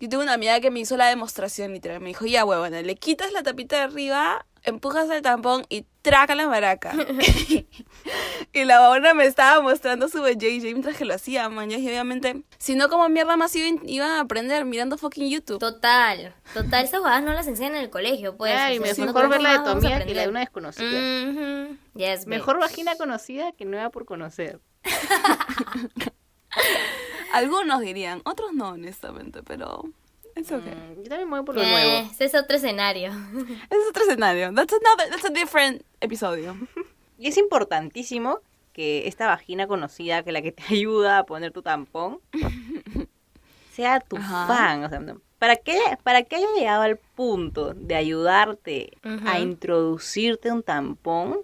[0.00, 2.94] Yo tengo una amiga que me hizo la demostración, literal, me dijo, ya, huevona, le
[2.94, 6.92] quitas la tapita de arriba, empujas el tampón y traca la maraca.
[8.52, 12.42] y la huevona me estaba mostrando su JJ mientras que lo hacía, man, y obviamente,
[12.58, 15.58] si no, como mierda más iban, iban a aprender mirando fucking YouTube.
[15.58, 18.54] Total, total, esas jugadas no las enseñan en el colegio, pues.
[18.56, 20.40] Ay, o sea, si no mejor ver la de tu amiga que la de una
[20.40, 20.88] desconocida.
[21.30, 21.76] Ujú.
[21.94, 22.66] Yes, Mejor babe.
[22.66, 24.60] vagina conocida que nueva por conocer.
[27.32, 29.84] Algunos dirían, otros no, honestamente, pero
[30.34, 30.62] es ok.
[30.64, 32.10] Mm, yo también me voy por lo Eh, nuevo.
[32.10, 33.10] ese es otro escenario.
[33.10, 34.52] Ese es otro escenario.
[34.54, 36.56] That's another, that's a different episodio.
[37.18, 38.38] Y es importantísimo
[38.72, 42.20] que esta vagina conocida, que la que te ayuda a poner tu tampón,
[43.72, 44.46] sea tu Ajá.
[44.46, 44.84] fan.
[44.84, 48.92] O sea, no- para que, para que haya llegado al punto de ayudarte
[49.26, 51.38] a introducirte un tampón,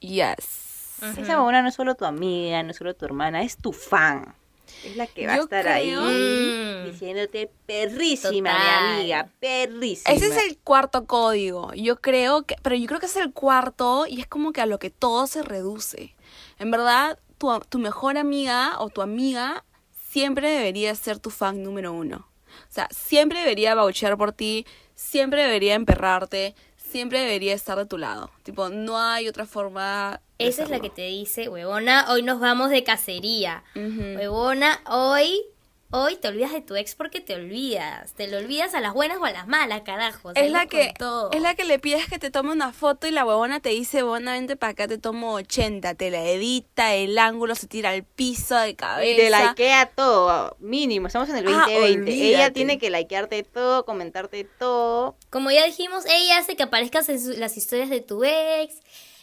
[0.00, 0.98] Yes.
[1.18, 4.34] Esa huevona no es solo tu amiga, no es solo tu hermana, es tu fan.
[4.84, 6.90] Es la que va a estar creo- ahí Mm.
[6.90, 8.82] diciéndote perrísima, Total.
[8.82, 10.14] mi amiga, perrísima.
[10.14, 11.72] Ese es el cuarto código.
[11.74, 14.66] Yo creo que, pero yo creo que es el cuarto y es como que a
[14.66, 16.14] lo que todo se reduce.
[16.58, 19.64] En verdad, tu, tu mejor amiga o tu amiga
[20.10, 22.28] siempre debería ser tu fan número uno.
[22.68, 27.96] O sea, siempre debería bauchear por ti, siempre debería emperrarte, siempre debería estar de tu
[27.98, 28.30] lado.
[28.42, 30.20] Tipo, no hay otra forma.
[30.48, 33.62] Esa es la que te dice, huevona, hoy nos vamos de cacería.
[33.74, 34.16] Ujú.
[34.18, 35.42] Huevona, hoy,
[35.90, 38.14] hoy te olvidas de tu ex porque te olvidas.
[38.14, 40.30] Te lo olvidas a las buenas o a las malas, carajo.
[40.34, 41.30] Es la, que, todo.
[41.32, 43.98] es la que le pides que te tome una foto y la huevona te dice,
[44.02, 48.04] huevona, vente para acá, te tomo 80, te la edita, el ángulo se tira al
[48.04, 49.10] piso de cabeza.
[49.12, 52.10] Y te likea todo, mínimo, estamos en el Ah, 2020.
[52.10, 52.50] Ella olvídate.
[52.52, 55.16] tiene que likearte todo, comentarte todo.
[55.30, 58.76] Como ya dijimos, ella hace que aparezcas en su- las historias de tu ex.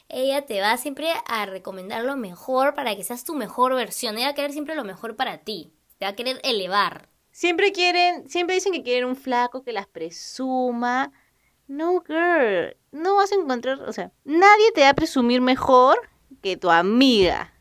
[0.09, 4.17] Ella te va siempre a recomendar lo mejor para que seas tu mejor versión.
[4.17, 5.71] Ella va a querer siempre lo mejor para ti.
[5.99, 7.09] Te va a querer elevar.
[7.31, 11.11] Siempre quieren, siempre dicen que quieren un flaco que las presuma.
[11.67, 15.99] No, girl, no vas a encontrar, o sea, nadie te va a presumir mejor
[16.41, 17.53] que tu amiga.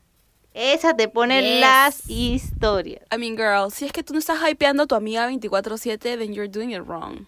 [0.54, 1.61] Esa te pone Yes.
[1.61, 3.02] las historias.
[3.14, 6.32] I mean, girl, si es que tú no estás hypeando a tu amiga 24-7, then
[6.32, 7.26] you're doing it wrong.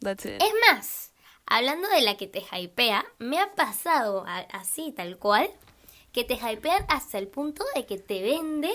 [0.00, 0.42] That's it.
[0.42, 1.12] Es más,
[1.46, 5.48] hablando de la que te hypea, me ha pasado a- así, tal cual,
[6.12, 8.70] que te hypean hasta el punto de que te vende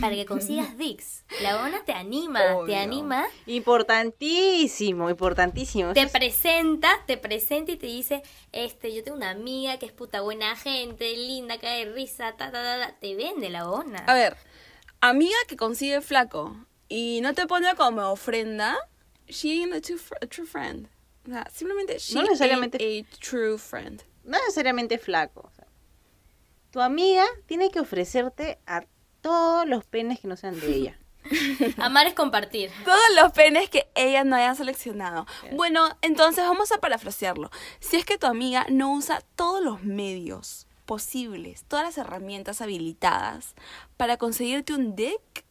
[0.00, 1.22] para que consigas Dix.
[1.42, 5.92] La ona te anima, te anima, Importantísimo, importantísimo.
[5.92, 10.20] te presenta, te presenta y te dice, este, yo tengo una amiga que es puta
[10.22, 12.94] buena gente, linda, cae de risa, ta, ta, ta, ta.
[13.00, 13.98] te vende la ona.
[14.06, 14.36] A ver,
[15.00, 16.56] amiga que consigue flaco
[16.88, 18.76] y no te pone como ofrenda,
[19.28, 20.88] she ain't a, true a true friend.
[21.52, 24.02] Simplemente she No necesariamente- ain't a true friend.
[24.24, 25.40] no necesariamente flaco.
[25.46, 25.66] o sea,
[26.70, 28.84] tu amiga tiene que ofrecerte a
[29.20, 30.98] todos los penes que no sean de ella.
[31.78, 32.70] Amar es compartir.
[32.84, 35.26] Todos los penes que ella no haya seleccionado.
[35.52, 37.50] Bueno, entonces vamos a parafrasearlo.
[37.80, 43.54] Si es que tu amiga no usa todos los medios posibles, todas las herramientas habilitadas
[43.98, 45.44] para conseguirte un dick,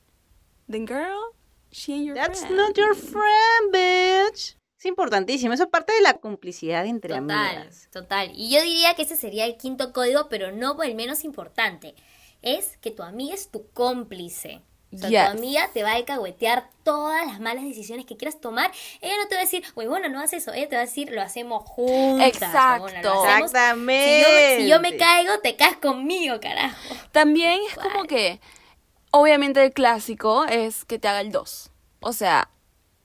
[0.70, 1.36] then girl,
[1.72, 2.56] she ain't your That's friend.
[2.58, 4.56] not your friend, bitch.
[4.88, 7.88] Importantísimo, eso es parte de la complicidad entre Total, amigas.
[7.92, 8.32] total.
[8.36, 11.96] Y yo diría que ese sería el quinto código, pero no por el menos importante.
[12.42, 14.62] Es que tu amiga es tu cómplice.
[14.94, 15.26] O sea, Yes.
[15.26, 18.72] tu amiga te va a alcahuetear todas las malas decisiones que quieras tomar.
[19.02, 20.54] Ella no te va a decir, güey, bueno, no haces eso.
[20.54, 22.26] Ella te va a decir, lo hacemos juntas.
[22.28, 22.86] Exacto.
[22.86, 24.22] huevona, lo hacemos- Si Exactamente.
[24.22, 26.78] yo, si yo me caigo, te caes conmigo, carajo.
[27.12, 28.40] También es como que,
[29.12, 31.70] obviamente el clásico es que te haga el 2.
[32.00, 32.50] O sea,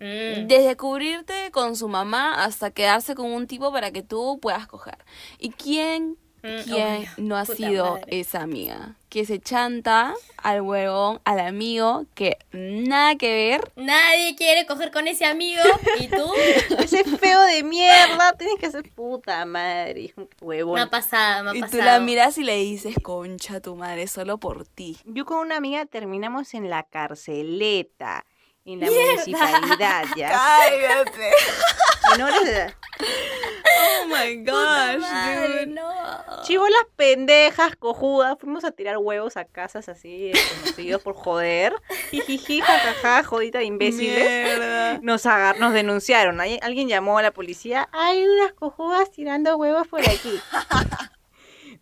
[0.03, 0.49] Mm.
[0.49, 4.99] desde cubrirte con su mamá hasta quedarse con un tipo para que tú puedas coger.
[5.39, 7.09] ¿Y quién, Mm, quién obvio.
[7.19, 8.19] no ha sido madre.
[8.21, 8.97] esa amiga?
[9.09, 13.71] Que se chanta al huevón, al amigo, que nada que ver.
[13.77, 15.63] Nadie quiere coger con ese amigo.
[16.01, 16.33] ¿Y tú?
[16.81, 20.75] Ese feo de mierda, tienes que ser puta madre, huevón.
[20.75, 21.79] Me ha pasado, me ha Y pasado.
[21.79, 24.99] tú la miras y le dices, concha tu madre, solo por ti.
[25.05, 28.25] Yo con una amiga terminamos en la carceleta,
[28.65, 30.31] en la municipalidad, ya.
[30.31, 31.31] Cállate.
[32.11, 32.75] Menores de edad.
[33.01, 35.67] Oh my gosh, madre, dude.
[35.67, 36.43] no.
[36.43, 41.75] Chivolas pendejas, cojudas, fuimos a tirar huevos a casas así, desconocidos por joder.
[42.11, 44.19] Jijiji, jajaja, jodita de imbéciles.
[44.19, 44.99] Mierda.
[45.03, 46.41] Nos agar nos denunciaron.
[46.41, 47.89] Alguien llamó a la policía.
[47.93, 50.41] Hay unas cojudas tirando huevos por aquí.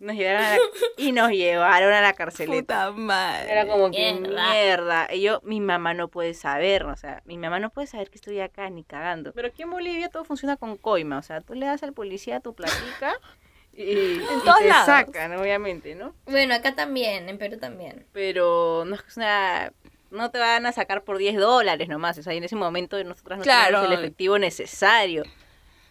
[0.01, 0.59] Nos llevaron a la-
[0.97, 2.87] y nos llevaron a la carceleta.
[2.87, 3.51] Puta madre.
[3.51, 4.51] Era como que Mierda.
[4.51, 5.13] mierda.
[5.13, 8.15] Y yo, mi mamá no puede saber, o sea, mi mamá no puede saber que
[8.15, 9.31] estoy acá ni cagando.
[9.33, 12.39] Pero aquí en Bolivia todo funciona con coima, o sea, tú le das al policía
[12.39, 13.13] tu platica
[13.73, 14.85] y, y todos te lados.
[14.87, 16.15] sacan, obviamente, ¿no?
[16.25, 18.07] Bueno, acá también, en Perú también.
[18.11, 19.71] Pero no es una...
[20.09, 23.01] No te van a sacar por 10 dólares nomás, o sea, y en ese momento
[23.03, 23.77] nosotras no Claro.
[23.81, 25.23] tenemos el efectivo necesario.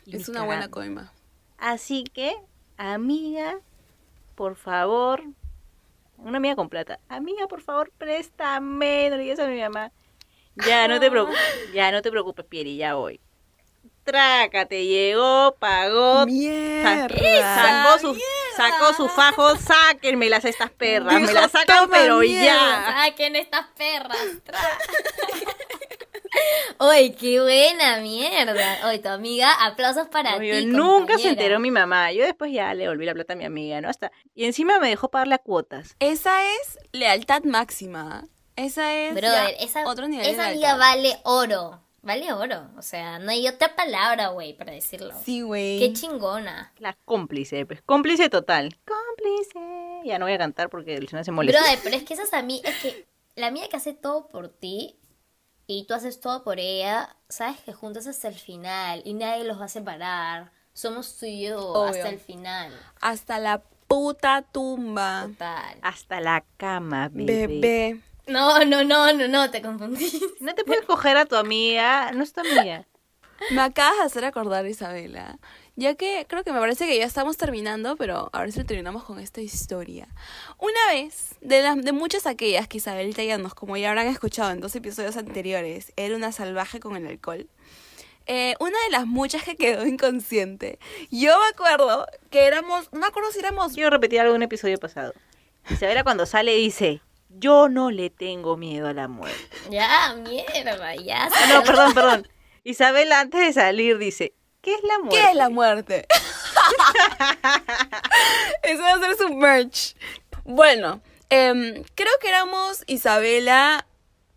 [0.04, 1.10] Y Es una buena coima.
[1.56, 2.34] Así que,
[2.76, 3.58] amiga,
[4.40, 5.22] por favor,
[6.16, 9.92] una amiga con plata, amiga, por favor, préstame, no le digas a mi mamá.
[10.66, 11.38] Ya, no te preocupes,
[11.74, 13.20] ya no te preocupes, Pieri, ya voy.
[14.02, 17.06] Trácate, llegó, pagó, Mierda.
[17.54, 18.18] sacó su,
[18.56, 22.42] sacó su fajo, sáquenmelas a estas perras, me las sacan, "Toma pero mierda".
[22.46, 23.04] ya.
[23.10, 24.16] Saquen estas perras.
[26.78, 28.86] Oye, qué buena mierda.
[28.86, 30.66] Oye, tu amiga, aplausos para ti.
[30.66, 32.12] nunca se enteró mi mamá.
[32.12, 33.88] Yo después ya le volví la plata a mi amiga, ¿no?
[33.88, 35.96] Hasta, y encima me dejó pagarle a cuotas.
[35.98, 38.24] Esa es lealtad máxima.
[38.56, 40.78] Esa es Brother, esa, otro nivel de esa amiga lealtad.
[40.78, 41.80] vale oro.
[42.02, 42.70] Vale oro.
[42.78, 45.14] O sea, no hay otra palabra, güey, para decirlo.
[45.22, 45.78] Sí, güey.
[45.78, 46.72] Qué chingona.
[46.78, 47.82] La cómplice, pues.
[47.82, 48.78] Cómplice total.
[48.86, 50.08] Cómplice.
[50.08, 51.60] Ya no voy a cantar porque Luciana se molesta.
[51.60, 54.99] Brother, pero es que esas amigas, es que la amiga que hace todo por ti
[55.70, 59.60] y tú haces todo por ella, sabes que juntas hasta el final y nadie los
[59.60, 60.50] va a separar.
[60.72, 61.90] Somos tú y yo Obvio.
[61.90, 62.72] hasta el final.
[63.00, 65.26] Hasta la puta tumba.
[65.28, 65.78] Total.
[65.80, 67.46] Hasta la cama, bebé.
[67.46, 68.00] Bebé.
[68.26, 70.10] No, no, no, no, no, te confundí.
[70.40, 72.10] No te puedes coger a tu amiga.
[72.10, 72.84] No es tu amiga.
[73.52, 75.38] Me acabas de hacer acordar, Isabela.
[75.76, 79.04] Ya que creo que me parece que ya estamos terminando, pero a ver si terminamos
[79.04, 80.08] con esta historia.
[80.58, 84.50] Una vez, de, las, de muchas aquellas que Isabelita ya nos, como ya habrán escuchado
[84.50, 87.48] en dos episodios anteriores, era una salvaje con el alcohol.
[88.26, 90.78] eh, una de las muchas que quedó inconsciente.
[91.10, 94.78] Yo me acuerdo que éramos, no me acuerdo si éramos Quiero repetir algo un episodio
[94.78, 95.14] pasado.
[95.68, 99.38] Isabela cuando sale dice, yo no le tengo miedo a la muerte.
[99.70, 101.28] Ya, mierda, ya.
[101.32, 102.28] Ah, no, perdón, perdón.
[102.64, 105.16] Isabela antes de salir dice, ¿qué es la muerte?
[105.16, 106.06] ¿Qué es la muerte?
[108.62, 109.96] Eso va a ser su merch.
[110.44, 113.86] Bueno, em, creo que éramos Isabela,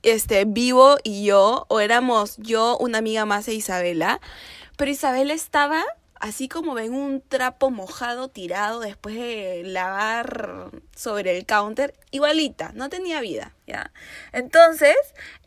[0.01, 4.19] este, Vivo y yo, o éramos yo, una amiga más e Isabela.
[4.77, 5.83] Pero Isabela estaba
[6.23, 12.87] así como en un trapo mojado tirado después de lavar sobre el counter, igualita, no
[12.87, 13.91] tenía vida, ¿ya?
[14.31, 14.95] Entonces,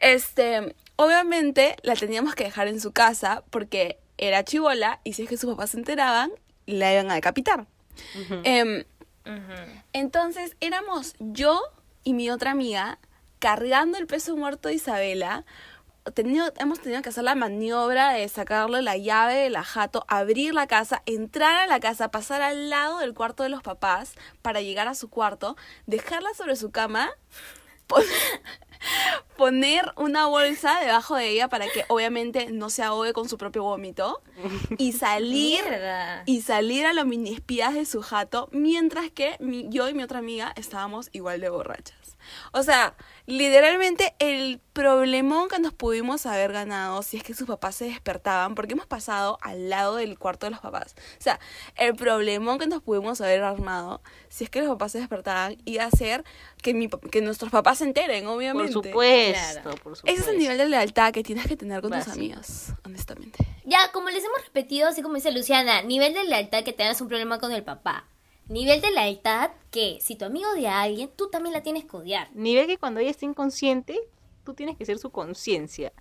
[0.01, 5.29] este, obviamente la teníamos que dejar en su casa porque era chivola y si es
[5.29, 6.31] que sus papás se enteraban,
[6.67, 7.67] la iban a decapitar.
[8.45, 8.85] Em,
[9.93, 11.61] entonces éramos yo
[12.05, 12.99] y mi otra amiga
[13.39, 15.45] cargando el peso muerto de Isabela.
[16.15, 20.55] Tenido- hemos tenido que hacer la maniobra de sacarle la llave de la jato, abrir
[20.55, 24.61] la casa, entrar a la casa, pasar al lado del cuarto de los papás para
[24.61, 27.11] llegar a su cuarto, dejarla sobre su cama,
[29.37, 33.63] poner una bolsa debajo de ella para que obviamente no se ahogue con su propio
[33.65, 34.23] vómito
[34.79, 36.23] y salir Mierda.
[36.27, 40.03] y salir a los mini espías de su jato, mientras que mi- yo y mi
[40.03, 42.17] otra amiga estábamos igual de borrachas.
[42.53, 42.95] O sea,
[43.27, 48.55] literalmente el problemón que nos pudimos haber ganado si es que sus papás se despertaban,
[48.55, 50.95] porque hemos pasado al lado del cuarto de los papás.
[51.19, 51.41] O sea,
[51.77, 55.85] el problemón que nos pudimos haber armado si es que los papás se despertaban iba
[55.85, 56.25] a ser
[56.63, 58.73] que, mi, que nuestros papás se enteren, Por obviamente.
[58.75, 59.71] supuesto, Claro.
[59.83, 60.07] por supuesto.
[60.07, 63.39] Ese es el nivel de lealtad que tienes que tener con tus amigos, honestamente.
[63.65, 67.09] Ya, como les hemos repetido, así como dice Luciana, nivel de lealtad que tengas un
[67.09, 68.05] problema con el papá.
[68.49, 71.97] Nivel de lealtad que si tu amigo odia a alguien, tú también la tienes que
[71.97, 72.29] odiar.
[72.35, 73.99] Nivel que cuando ella está inconsciente,
[74.47, 75.93] tú tienes que ser su conciencia.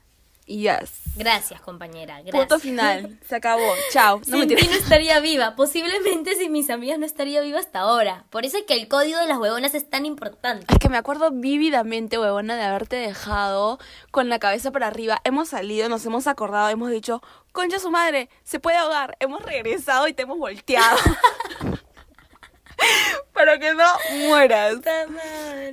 [0.46, 0.92] Yes.
[1.16, 2.22] Gracias, compañera.
[2.22, 2.36] Gracias.
[2.36, 3.18] Punto final.
[3.28, 3.74] Se acabó.
[3.92, 4.22] Chao.
[4.28, 5.56] No Sin me ti no estaría viva.
[5.56, 8.26] Posiblemente sin mis amigas no estaría viva hasta ahora.
[8.30, 10.68] Por eso es que el código de las huevonas es tan importante.
[10.72, 13.80] Es que me acuerdo vívidamente, huevona, de haberte dejado
[14.12, 15.20] con la cabeza para arriba.
[15.24, 19.18] Hemos salido, nos hemos acordado, hemos dicho, concha su madre, se puede ahogar.
[19.20, 21.00] Hemos regresado y te hemos volteado.
[23.34, 23.88] para que no
[24.28, 24.76] mueras.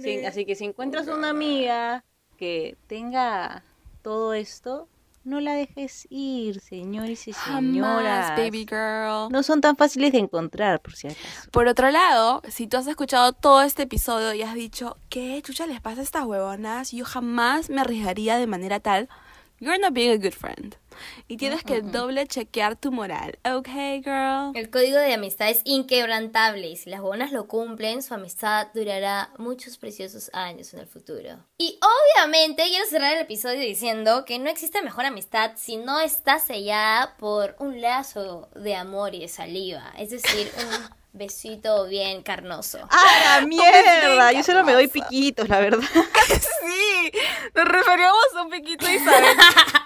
[0.00, 2.04] Sí, así que si encuentras una amiga
[2.42, 3.62] que tenga
[4.02, 4.88] todo esto,
[5.22, 8.30] no la dejes ir, señores y señoras.
[8.30, 9.30] Jamás, baby girl.
[9.30, 11.48] No son tan fáciles de encontrar, por si acaso.
[11.52, 15.68] Por otro lado, si tú has escuchado todo este episodio y has dicho, ¿qué chucha
[15.68, 16.90] les pasa a estas huevonas?
[16.90, 19.08] Yo jamás me arriesgaría de manera tal.
[19.60, 20.74] You're not being a good friend.
[21.28, 23.38] Y tienes que doble chequear tu moral.
[23.44, 23.68] ¿Ok,
[24.02, 24.52] girl?
[24.54, 29.30] El código de amistad es inquebrantable y si las huevonas lo cumplen, su amistad durará
[29.38, 31.44] muchos preciosos años en el futuro.
[31.58, 36.38] Y obviamente quiero cerrar el episodio diciendo que no existe mejor amistad si no está
[36.38, 42.78] sellada por un lazo de amor y de saliva, es decir, un besito bien carnoso.
[42.90, 44.32] ¡Ah, la mierda!
[44.32, 45.86] Yo solo me doy piquitos, la verdad.
[46.28, 47.12] sí,
[47.54, 49.36] nos referíamos a un piquito Isabel.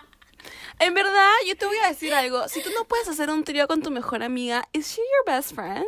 [0.79, 2.49] En verdad, yo te voy a decir algo.
[2.49, 5.55] Si tú no puedes hacer un trío con tu mejor amiga, ¿is she your best
[5.55, 5.87] friend?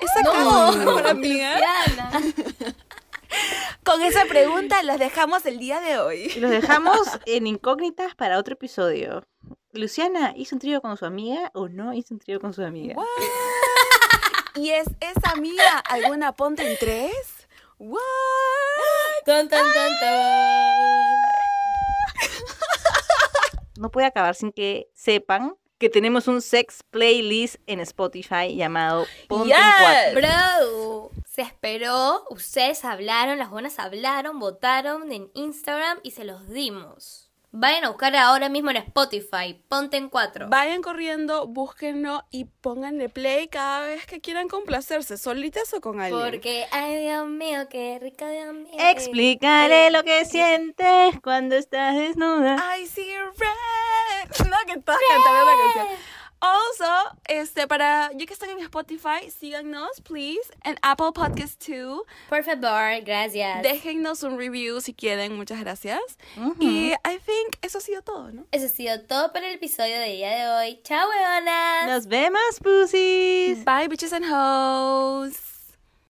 [0.00, 1.54] ¿Es acaso tu mejor amiga?
[1.54, 2.10] Luciana.
[3.84, 6.32] Con esa pregunta los dejamos el día de hoy.
[6.36, 9.24] Y los dejamos en incógnitas para otro episodio.
[9.72, 12.94] Luciana, ¿hizo un trío con su amiga o no hizo un trío con su amiga?
[12.94, 13.06] What?
[14.54, 17.48] ¿Y es esa amiga alguna ponte en tres?
[17.78, 18.00] What?
[19.24, 21.21] Tan, tan, tan, tan.
[23.76, 29.48] No puede acabar sin que sepan que tenemos un sex playlist en Spotify llamado Ponte
[29.48, 30.14] Yes.
[30.14, 37.21] Bro, se esperó, ustedes hablaron, las buenas hablaron, votaron en Instagram y se los dimos.
[37.54, 39.62] Vayan a buscar ahora mismo en Spotify.
[39.68, 40.48] Ponte en cuatro.
[40.48, 46.30] Vayan corriendo, búsquenlo y pónganle play cada vez que quieran complacerse, solitas o con alguien.
[46.30, 48.72] Porque, ay Dios mío, qué rico Dios mío.
[48.78, 52.56] Explícale lo que sientes cuando estás desnuda.
[52.74, 54.48] I see red.
[54.48, 55.98] No, que estás cantando la canción.
[56.42, 56.84] Also,
[57.28, 62.02] este, para ya que están en Spotify, síganos, please, en Apple Podcast 2.
[62.28, 63.62] Por favor, gracias.
[63.62, 66.00] Déjennos un review si quieren, muchas gracias.
[66.58, 68.44] Y I think eso ha sido todo, ¿no?
[68.50, 70.80] Eso ha sido todo para el episodio de día de hoy.
[70.82, 71.86] Chao, weonas.
[71.86, 73.64] Nos vemos, pussies.
[73.64, 75.51] Bye, bitches and hoes.